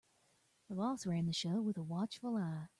[0.67, 2.69] The boss ran the show with a watchful eye.